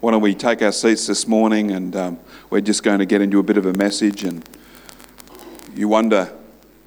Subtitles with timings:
[0.00, 3.22] why don't we take our seats this morning and um, we're just going to get
[3.22, 4.24] into a bit of a message.
[4.24, 4.46] And
[5.74, 6.32] you wonder,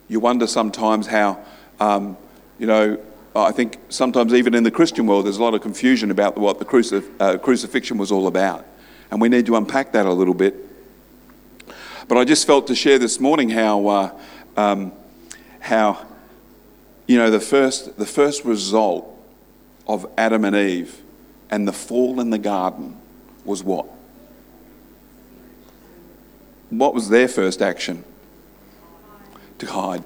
[0.08, 1.40] you wonder sometimes how,
[1.80, 2.18] um,
[2.60, 3.00] you know,
[3.36, 6.60] I think sometimes even in the Christian world there's a lot of confusion about what
[6.60, 8.66] the crucif- uh, crucifixion was all about.
[9.10, 10.56] And we need to unpack that a little bit.
[12.08, 14.20] But I just felt to share this morning how, uh,
[14.56, 14.92] um,
[15.60, 16.06] how
[17.08, 19.20] you know, the first, the first result
[19.88, 21.02] of Adam and Eve
[21.50, 22.98] and the fall in the garden
[23.46, 23.88] was what?
[26.70, 28.04] What was their first action?
[29.60, 30.04] To hide.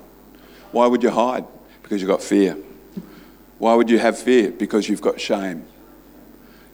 [0.71, 1.45] Why would you hide?
[1.81, 2.57] Because you've got fear.
[3.59, 4.51] Why would you have fear?
[4.51, 5.65] Because you've got shame.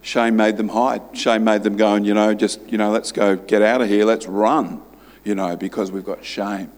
[0.02, 1.02] Shame made them hide.
[1.14, 3.90] Shame made them go and, you know, just, you know, let's go get out of
[3.90, 4.82] here, let's run,
[5.24, 6.72] you know, because we've got shame.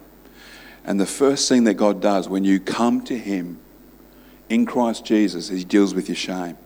[0.84, 3.60] And the first thing that God does when you come to Him
[4.50, 6.58] in Christ Jesus, is He deals with your shame.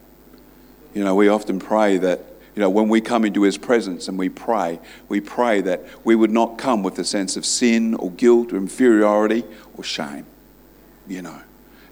[0.95, 2.21] You know, we often pray that,
[2.55, 6.15] you know, when we come into His presence and we pray, we pray that we
[6.15, 9.43] would not come with a sense of sin or guilt or inferiority
[9.75, 10.25] or shame,
[11.07, 11.41] you know,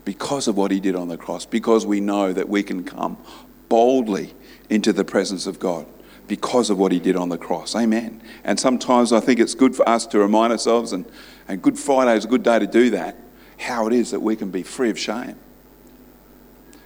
[0.05, 3.17] because of what He did on the cross, because we know that we can come
[3.69, 4.33] boldly
[4.69, 5.85] into the presence of God
[6.27, 7.75] because of what he did on the cross.
[7.75, 8.21] Amen.
[8.43, 11.05] And sometimes I think it's good for us to remind ourselves, and,
[11.47, 13.17] and Good Friday is a good day to do that,
[13.57, 15.37] how it is that we can be free of shame.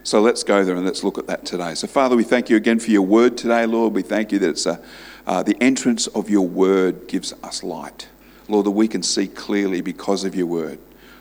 [0.08, 1.76] So let's go there and let's look at that today.
[1.76, 3.94] So, Father, we thank you again for your word today, Lord.
[3.94, 4.82] We thank you that it's a,
[5.26, 8.08] uh, the entrance of your word gives us light.
[8.48, 10.80] Lord, that we can see clearly because of your word.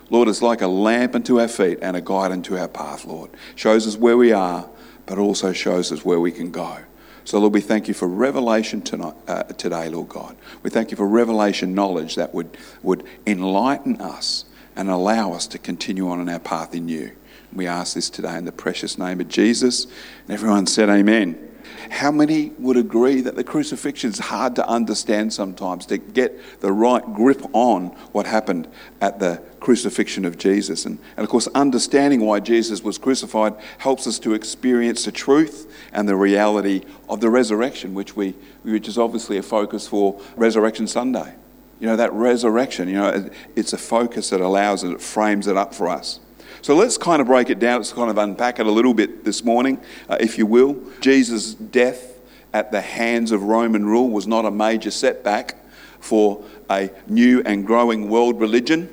[0.09, 3.31] Lord, it's like a lamp unto our feet and a guide unto our path, Lord.
[3.57, 4.70] Shows us where we are,
[5.07, 6.79] but also shows us where we can go.
[7.25, 10.37] So, Lord, we thank you for revelation tonight, uh, today, Lord God.
[10.62, 14.45] We thank you for revelation knowledge that would, would enlighten us
[14.77, 17.17] and allow us to continue on in our path in you.
[17.56, 19.84] We ask this today in the precious name of Jesus.
[19.84, 21.42] And everyone said, Amen.
[21.90, 26.70] How many would agree that the crucifixion is hard to understand sometimes, to get the
[26.70, 28.68] right grip on what happened
[29.00, 30.84] at the crucifixion of Jesus?
[30.84, 35.72] And, and of course, understanding why Jesus was crucified helps us to experience the truth
[35.92, 38.34] and the reality of the resurrection, which, we,
[38.64, 41.34] which is obviously a focus for Resurrection Sunday.
[41.80, 45.56] You know, that resurrection, you know, it's a focus that allows and it frames it
[45.56, 46.20] up for us.
[46.66, 47.78] So let's kind of break it down.
[47.78, 50.77] Let's kind of unpack it a little bit this morning, uh, if you will.
[51.00, 52.18] Jesus' death
[52.52, 55.64] at the hands of Roman rule was not a major setback
[56.00, 58.88] for a new and growing world religion.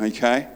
[0.00, 0.48] Okay?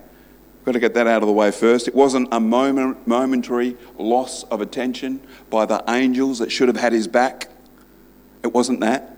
[0.64, 1.86] Got to get that out of the way first.
[1.86, 6.92] It wasn't a moment, momentary loss of attention by the angels that should have had
[6.92, 7.48] his back.
[8.42, 9.16] It wasn't that.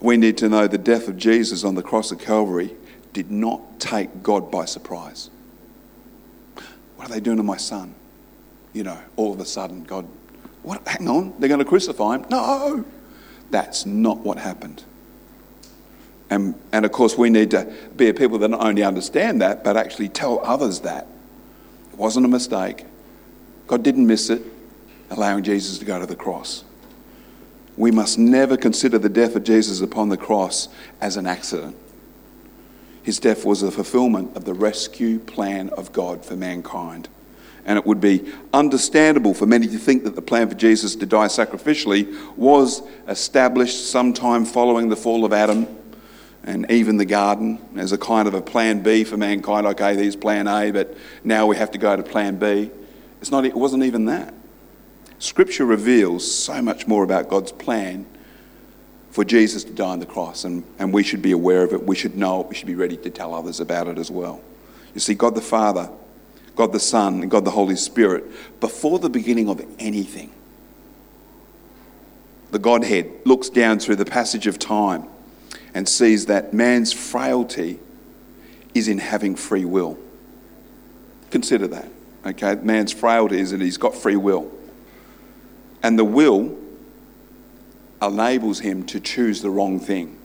[0.00, 2.74] We need to know the death of Jesus on the cross of Calvary
[3.14, 5.30] did not take God by surprise.
[6.96, 7.94] What are they doing to my son?
[8.74, 10.06] You know, all of a sudden, God,
[10.62, 10.86] what?
[10.86, 12.26] Hang on, they're going to crucify him?
[12.28, 12.84] No,
[13.50, 14.82] that's not what happened.
[16.28, 19.62] And, and of course, we need to be a people that not only understand that,
[19.62, 21.06] but actually tell others that.
[21.92, 22.84] It wasn't a mistake.
[23.66, 24.42] God didn't miss it,
[25.10, 26.64] allowing Jesus to go to the cross.
[27.76, 30.68] We must never consider the death of Jesus upon the cross
[31.00, 31.76] as an accident.
[33.04, 37.08] His death was a fulfillment of the rescue plan of God for mankind.
[37.66, 41.06] And it would be understandable for many to think that the plan for Jesus to
[41.06, 45.66] die sacrificially was established sometime following the fall of Adam
[46.44, 49.66] and even the garden as a kind of a plan B for mankind.
[49.66, 52.70] Okay, there's plan A, but now we have to go to plan B.
[53.20, 54.32] It's not, it wasn't even that.
[55.18, 58.06] Scripture reveals so much more about God's plan
[59.14, 61.86] for Jesus to die on the cross, and, and we should be aware of it.
[61.86, 62.48] We should know it.
[62.48, 64.42] We should be ready to tell others about it as well.
[64.92, 65.88] You see, God the Father,
[66.56, 68.24] God the Son, and God the Holy Spirit,
[68.58, 70.32] before the beginning of anything,
[72.50, 75.04] the Godhead looks down through the passage of time
[75.74, 77.78] and sees that man's frailty
[78.74, 79.96] is in having free will.
[81.30, 81.88] Consider that,
[82.26, 82.56] okay?
[82.56, 84.50] Man's frailty is that he's got free will.
[85.84, 86.58] And the will
[88.02, 90.18] enables him to choose the wrong thing.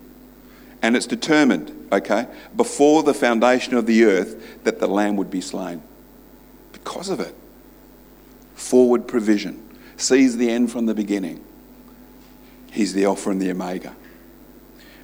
[0.82, 5.42] And it's determined, okay, before the foundation of the earth that the lamb would be
[5.42, 5.82] slain.
[6.72, 7.36] Because of it.
[8.56, 9.66] Forward provision.
[9.98, 11.44] Sees the end from the beginning.
[12.72, 13.96] He's the Alpha and the Omega.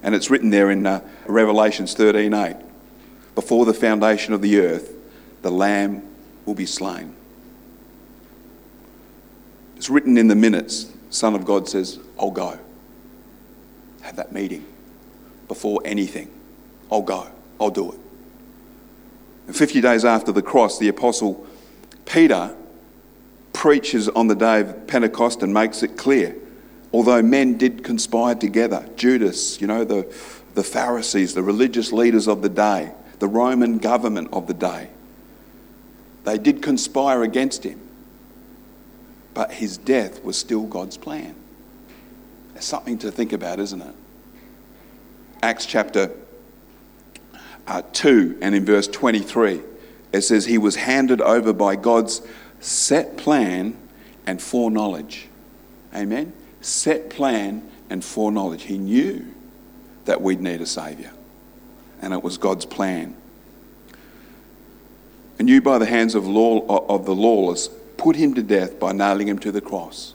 [0.02, 2.62] And it's written there in uh, Revelations 13:8.
[3.34, 4.94] Before the foundation of the earth,
[5.42, 6.02] the lamb
[6.46, 7.14] will be slain.
[9.76, 10.90] It's written in the minutes.
[11.10, 12.58] Son of God says, I'll go
[14.02, 14.64] have that meeting
[15.48, 16.30] before anything.
[16.90, 17.26] I'll go,
[17.60, 17.98] I'll do it.
[19.48, 21.46] And 50 days after the cross, the apostle
[22.04, 22.54] Peter
[23.52, 26.36] preaches on the day of Pentecost and makes it clear.
[26.92, 30.12] Although men did conspire together, Judas, you know, the,
[30.54, 34.90] the Pharisees, the religious leaders of the day, the Roman government of the day,
[36.24, 37.80] they did conspire against him.
[39.36, 41.34] But his death was still God's plan.
[42.54, 43.94] It's something to think about, isn't it?
[45.42, 46.10] Acts chapter
[47.66, 49.60] uh, 2 and in verse 23,
[50.14, 52.22] it says, He was handed over by God's
[52.60, 53.76] set plan
[54.24, 55.28] and foreknowledge.
[55.94, 56.32] Amen?
[56.62, 58.62] Set plan and foreknowledge.
[58.62, 59.34] He knew
[60.06, 61.10] that we'd need a Saviour,
[62.00, 63.14] and it was God's plan.
[65.38, 68.92] And you, by the hands of, law, of the lawless, put him to death by
[68.92, 70.14] nailing him to the cross.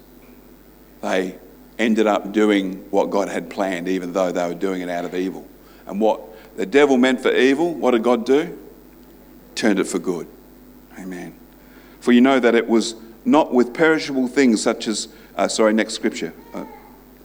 [1.01, 1.37] They
[1.79, 5.15] ended up doing what God had planned, even though they were doing it out of
[5.15, 5.47] evil.
[5.87, 6.21] And what
[6.57, 8.57] the devil meant for evil, what did God do?
[9.55, 10.27] Turned it for good.
[10.99, 11.35] Amen.
[11.99, 12.95] For you know that it was
[13.25, 16.33] not with perishable things such as, uh, sorry, next scripture.
[16.53, 16.65] Uh,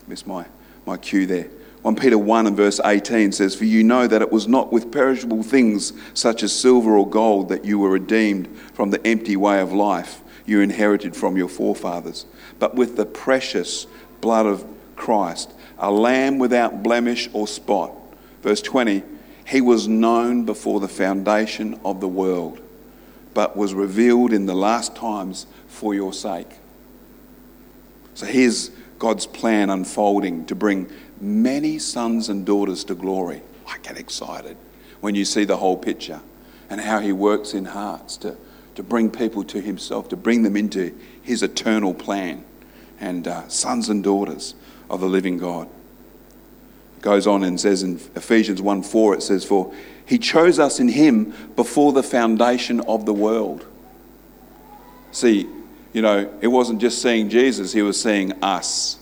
[0.06, 0.47] missed my,
[0.87, 1.49] my cue there.
[1.82, 4.91] 1 Peter 1 and verse 18 says, For you know that it was not with
[4.91, 9.61] perishable things such as silver or gold that you were redeemed from the empty way
[9.61, 12.26] of life you inherited from your forefathers,
[12.58, 13.87] but with the precious
[14.20, 14.64] blood of
[14.94, 17.93] Christ, a lamb without blemish or spot.
[18.43, 19.02] Verse 20,
[19.46, 22.60] he was known before the foundation of the world,
[23.34, 26.48] but was revealed in the last times for your sake.
[28.14, 30.90] So here's God's plan unfolding to bring
[31.20, 33.43] many sons and daughters to glory.
[33.66, 34.56] I get excited
[35.00, 36.20] when you see the whole picture
[36.70, 38.37] and how he works in hearts to,
[38.76, 42.44] to bring people to himself, to bring them into his eternal plan
[43.00, 44.55] and uh, sons and daughters
[44.88, 45.69] of the living God.
[46.99, 49.75] It goes on and says in Ephesians 1 4, it says, For
[50.05, 53.67] he chose us in him before the foundation of the world.
[55.11, 55.49] See,
[55.93, 58.99] you know, it wasn't just seeing Jesus, he was seeing us.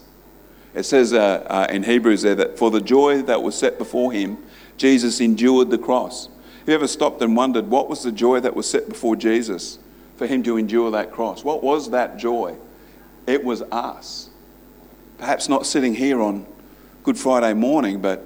[0.75, 4.12] It says uh, uh, in Hebrews there that for the joy that was set before
[4.12, 4.38] him,
[4.77, 6.29] Jesus endured the cross.
[6.64, 9.78] Have you ever stopped and wondered what was the joy that was set before Jesus
[10.16, 11.44] for him to endure that cross?
[11.44, 12.56] What was that joy?
[13.26, 14.31] It was us.
[15.19, 16.46] Perhaps not sitting here on
[17.02, 18.25] Good Friday morning, but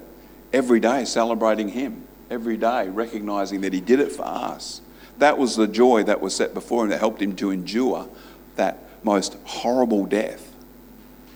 [0.52, 4.82] every day celebrating Him, every day recognizing that He did it for us.
[5.18, 8.08] That was the joy that was set before Him that helped Him to endure
[8.54, 10.54] that most horrible death,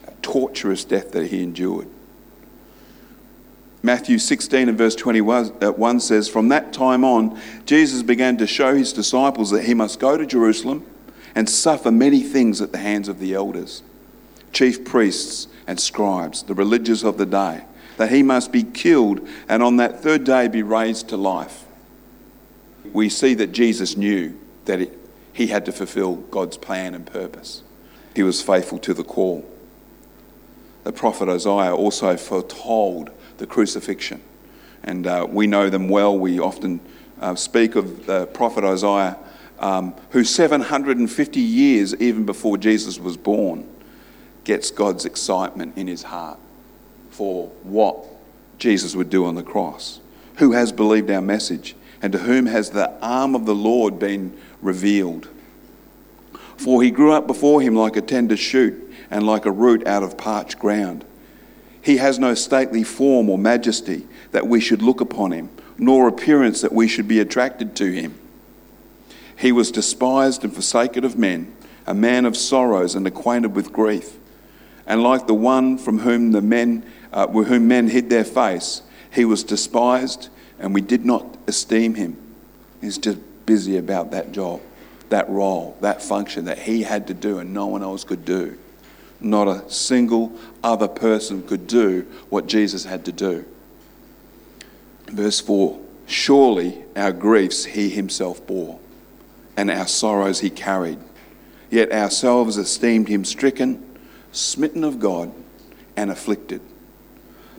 [0.05, 1.89] that torturous death that He endured.
[3.83, 8.77] Matthew 16 and verse 21 uh, says, From that time on, Jesus began to show
[8.77, 10.87] his disciples that he must go to Jerusalem
[11.35, 13.83] and suffer many things at the hands of the elders,
[14.53, 17.65] chief priests, and scribes, the religious of the day,
[17.97, 21.65] that he must be killed and on that third day be raised to life.
[22.93, 24.99] We see that Jesus knew that it,
[25.33, 27.63] he had to fulfill God's plan and purpose.
[28.15, 29.49] He was faithful to the call.
[30.85, 34.23] The prophet Isaiah also foretold the crucifixion,
[34.83, 36.19] and uh, we know them well.
[36.19, 36.81] We often
[37.21, 39.17] uh, speak of the prophet Isaiah
[39.63, 43.69] um, who 750 years, even before Jesus was born,
[44.45, 46.39] gets God's excitement in his heart
[47.11, 48.05] for what
[48.59, 50.01] Jesus would do on the cross.
[50.37, 54.37] Who has believed our message, and to whom has the arm of the Lord been
[54.61, 55.29] revealed?
[56.63, 60.03] For he grew up before him like a tender shoot, and like a root out
[60.03, 61.05] of parched ground.
[61.83, 66.61] He has no stately form or majesty that we should look upon him, nor appearance
[66.63, 68.19] that we should be attracted to him.
[69.37, 71.55] He was despised and forsaken of men,
[71.87, 74.17] a man of sorrows and acquainted with grief.
[74.87, 78.83] And like the one from whom the men, uh, whom men hid their face,
[79.13, 82.17] he was despised, and we did not esteem him.
[82.81, 84.61] He's just busy about that job,
[85.13, 88.59] that role, that function that he had to do, and no one else could do.
[89.21, 90.33] Not a single
[90.65, 93.45] other person could do what Jesus had to do.
[95.07, 98.81] Verse 4 Surely our griefs he himself bore
[99.57, 100.99] and our sorrows he carried.
[101.71, 103.99] Yet ourselves esteemed him stricken,
[104.33, 105.33] smitten of God,
[105.97, 106.61] and afflicted.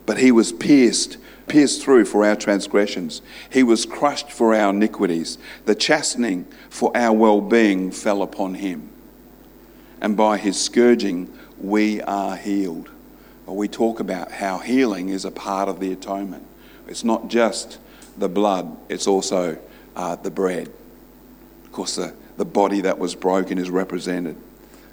[0.06, 1.18] But he was pierced,
[1.48, 3.22] pierced through for our transgressions.
[3.50, 5.38] He was crushed for our iniquities.
[5.66, 8.90] The chastening for our well being fell upon him.
[10.02, 12.90] And by his scourging, we are healed.
[13.46, 16.46] We talk about how healing is a part of the atonement.
[16.88, 17.80] It's not just
[18.18, 19.58] the blood, it's also
[19.96, 20.72] uh, the bread.
[21.66, 24.38] Of course, the, the body that was broken is represented.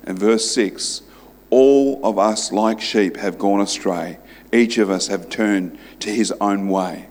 [0.05, 1.03] And verse 6
[1.51, 4.19] All of us, like sheep, have gone astray.
[4.53, 7.09] Each of us have turned to his own way.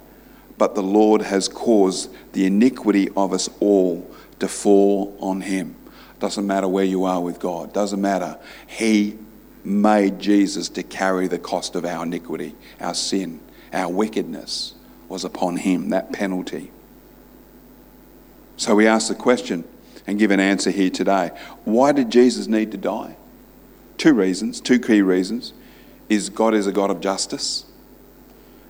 [0.57, 5.75] But the Lord has caused the iniquity of us all to fall on him.
[6.19, 7.73] Doesn't matter where you are with God.
[7.73, 8.37] Doesn't matter.
[8.67, 9.17] He
[9.63, 13.39] made Jesus to carry the cost of our iniquity, our sin,
[13.73, 14.73] our wickedness
[15.07, 16.71] was upon him, that penalty.
[18.57, 19.63] So we ask the question
[20.05, 21.31] and give an answer here today.
[21.65, 23.15] Why did Jesus need to die?
[23.97, 25.53] Two reasons, two key reasons.
[26.09, 27.65] Is God is a God of justice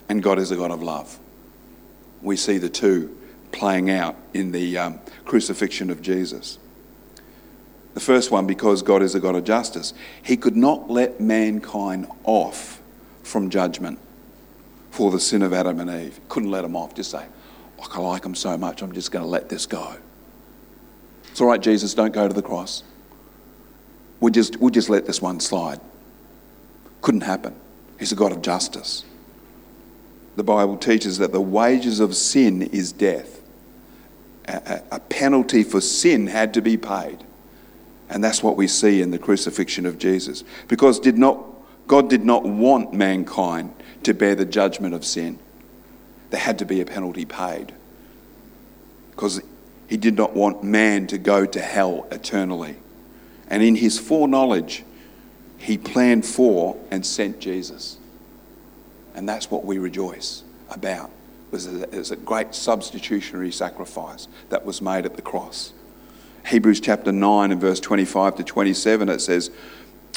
[0.10, 1.19] and God is a God of love.
[2.22, 3.15] We see the two
[3.51, 6.60] playing out in the um, crucifixion of Jesus.
[7.93, 12.08] The first one, because God is a God of justice, He could not let mankind
[12.24, 12.81] off
[13.24, 14.00] from judgment
[14.91, 16.19] for the sin of Adam and Eve.
[16.29, 16.93] Couldn't let them off.
[16.96, 17.25] Just say,
[17.81, 19.96] I like them so much, I'm just going to let this go.
[21.31, 22.84] It's all right, Jesus, don't go to the cross.
[24.19, 25.79] We'll just, we'll just let this one slide.
[27.01, 27.56] Couldn't happen.
[27.98, 29.06] He's a God of justice.
[30.36, 33.41] The Bible teaches that the wages of sin is death.
[34.48, 34.53] A,
[34.91, 37.24] a, a penalty for sin had to be paid.
[38.10, 40.44] And that's what we see in the crucifixion of Jesus.
[40.68, 41.46] Because did not,
[41.88, 45.39] God did not want mankind to bear the judgment of sin.
[46.29, 47.74] There had to be a penalty paid.
[49.12, 49.41] Because
[49.88, 52.77] he did not want man to go to hell eternally.
[53.50, 54.84] And in his foreknowledge,
[55.60, 57.98] he planned for and sent Jesus.
[59.13, 61.12] And that's what we rejoice about.
[61.51, 65.74] Was a great substitutionary sacrifice that was made at the cross.
[66.46, 69.51] Hebrews chapter 9 and verse 25 to 27, it says,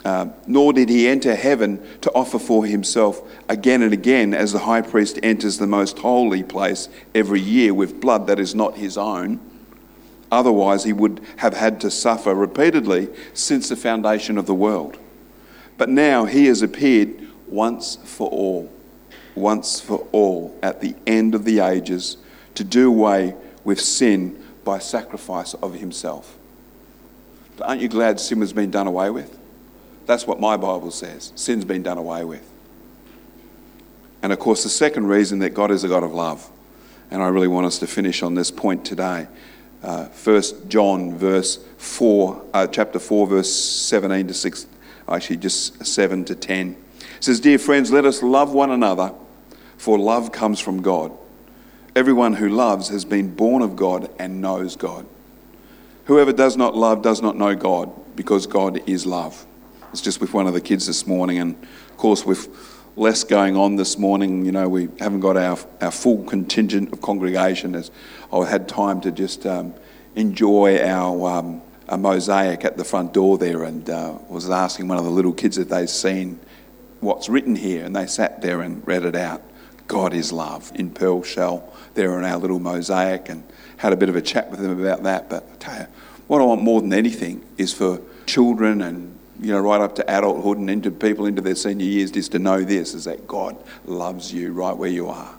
[0.05, 4.61] uh, Nor did he enter heaven to offer for himself again and again, as the
[4.61, 8.99] high priest enters the most holy place every year with blood that is not his
[8.99, 9.41] own.
[10.31, 14.99] Otherwise, he would have had to suffer repeatedly since the foundation of the world.
[15.83, 18.73] But now he has appeared once for all,
[19.35, 22.19] once for all, at the end of the ages,
[22.55, 23.35] to do away
[23.65, 26.39] with sin by sacrifice of himself.
[27.57, 29.37] But aren't you glad sin has been done away with?
[30.07, 31.33] That's what my Bible says.
[31.35, 32.49] Sin's been done away with.
[34.23, 36.49] And of course, the second reason that God is a God of love,
[37.11, 39.27] and I really want us to finish on this point today.
[39.83, 44.69] Uh, First John, verse four, uh, chapter four, verse seventeen to six,
[45.09, 49.13] actually just seven to ten, it says, "Dear friends, let us love one another,
[49.77, 51.13] for love comes from God.
[51.95, 55.07] Everyone who loves has been born of God and knows God.
[56.07, 59.47] Whoever does not love does not know God, because God is love."
[59.93, 61.55] It's just with one of the kids this morning, and
[61.91, 62.49] of course, with
[62.97, 67.01] less going on this morning, you know, we haven't got our, our full contingent of
[67.01, 67.75] congregation.
[67.75, 67.91] As
[68.33, 69.75] I had time to just um,
[70.15, 74.97] enjoy our um, a mosaic at the front door there, and uh, was asking one
[74.97, 76.41] of the little kids if they'd seen
[77.01, 79.43] what's written here, and they sat there and read it out.
[79.89, 83.45] God is love in pearl shell there on our little mosaic, and
[83.77, 85.29] had a bit of a chat with them about that.
[85.29, 85.87] But I tell you,
[86.29, 90.05] what I want more than anything is for children and you know, right up to
[90.11, 93.55] adulthood and into people into their senior years, just to know this is that God
[93.85, 95.35] loves you right where you are.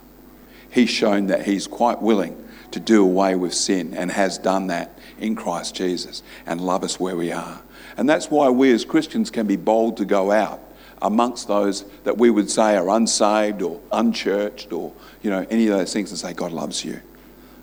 [0.70, 2.43] He's shown that He's quite willing
[2.74, 7.00] to do away with sin and has done that in Christ Jesus and love us
[7.00, 7.62] where we are.
[7.96, 10.60] And that's why we as Christians can be bold to go out
[11.00, 15.78] amongst those that we would say are unsaved or unchurched or, you know, any of
[15.78, 17.00] those things and say, God loves you.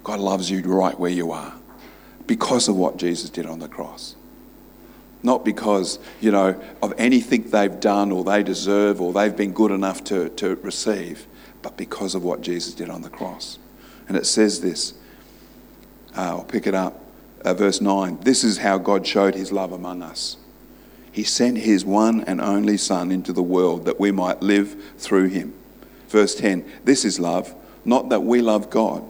[0.04, 1.54] God loves you right where you are
[2.26, 4.16] because of what Jesus did on the cross
[5.24, 9.70] not because, you know, of anything they've done or they deserve or they've been good
[9.70, 11.28] enough to, to receive,
[11.62, 13.60] but because of what Jesus did on the cross.
[14.08, 14.94] And it says this,
[16.16, 17.00] uh, I'll pick it up,
[17.44, 18.20] uh, verse 9.
[18.22, 20.38] This is how God showed his love among us.
[21.12, 25.28] He sent his one and only Son into the world that we might live through
[25.28, 25.54] him.
[26.08, 27.54] Verse 10 This is love,
[27.84, 29.04] not that we love God,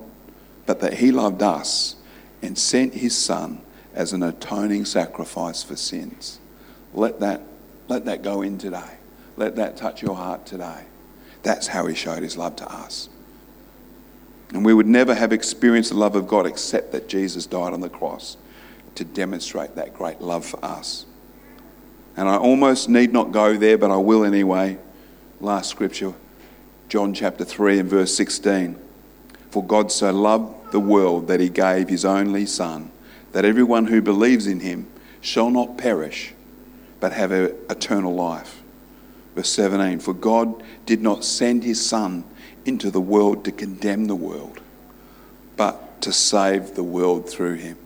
[0.66, 1.96] but that he loved us
[2.42, 3.62] and sent his Son
[3.94, 6.40] as an atoning sacrifice for sins.
[6.94, 7.42] Let that,
[7.88, 8.98] let that go in today.
[9.38, 10.86] Let that touch your heart today.
[11.44, 13.10] That's how he showed his love to us.
[14.54, 17.82] And we would never have experienced the love of God except that Jesus died on
[17.82, 18.38] the cross
[18.96, 21.06] to demonstrate that great love for us.
[22.18, 24.78] And I almost need not go there, but I will anyway.
[25.40, 26.14] Last scripture,
[26.90, 28.78] John chapter 3 and verse 16.
[29.50, 32.92] For God so loved the world that he gave his only Son
[33.32, 34.88] that everyone who believes in him
[35.22, 36.34] shall not perish,
[37.00, 38.62] but have eternal life.
[39.36, 42.24] Verse 17 For God did not send his Son
[42.66, 44.62] into the world to condemn the world,
[45.58, 47.78] but to save the world through him.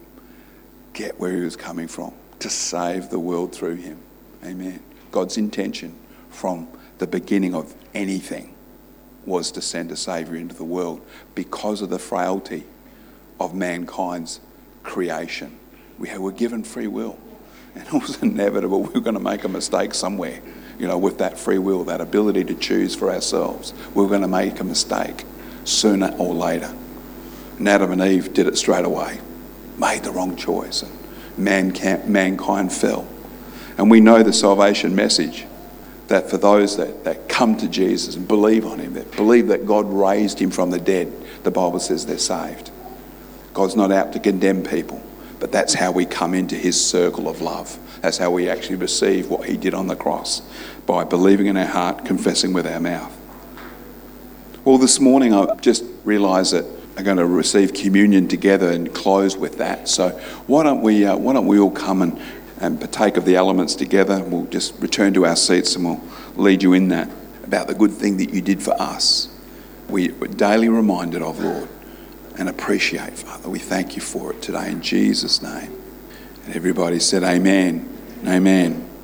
[0.94, 2.14] Get where he was coming from.
[2.40, 4.00] To save the world through him.
[4.44, 4.82] Amen.
[5.12, 5.96] God's intention
[6.30, 6.68] from
[6.98, 8.54] the beginning of anything
[9.26, 11.02] was to send a Saviour into the world
[11.34, 12.64] because of the frailty
[13.40, 14.40] of mankind's
[14.84, 15.58] creation.
[15.98, 17.18] We were given free will.
[17.76, 20.40] And it was inevitable we were going to make a mistake somewhere,
[20.80, 23.74] you know, with that free will, that ability to choose for ourselves.
[23.94, 25.26] We were going to make a mistake
[25.66, 26.74] sooner or later.
[27.58, 29.20] And Adam and Eve did it straight away,
[29.78, 30.92] made the wrong choice, and
[31.38, 33.08] mankind, mankind fell.
[33.78, 35.46] And we know the salvation message
[36.08, 39.66] that for those that, that come to Jesus and believe on him, that believe that
[39.66, 41.12] God raised him from the dead,
[41.44, 42.72] the Bible says they're saved.
[43.54, 45.02] God's not out to condemn people,
[45.40, 47.78] but that's how we come into his circle of love.
[48.02, 50.42] That's how we actually receive what he did on the cross
[50.86, 53.16] by believing in our heart, confessing with our mouth.
[54.64, 56.66] Well, this morning I just realised that
[56.98, 59.90] I'm going to receive communion together and close with that.
[59.90, 60.10] So
[60.48, 62.20] why don't we, uh, why don't we all come and,
[62.60, 64.24] and partake of the elements together?
[64.24, 66.02] We'll just return to our seats and we'll
[66.36, 67.10] lead you in that
[67.44, 69.30] about the good thing that you did for us.
[69.90, 71.70] We, we're daily reminded of, Lord,
[72.38, 73.50] and appreciate, Father.
[73.50, 75.72] We thank you for it today in Jesus' name.
[76.46, 77.90] And everybody said, Amen.
[78.26, 78.85] Amen.